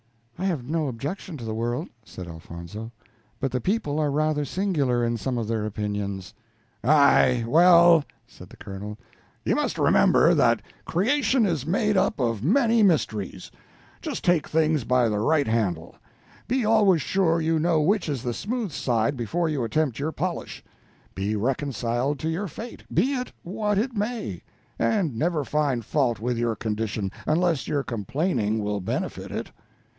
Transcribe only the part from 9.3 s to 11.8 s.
"you must remember that creation is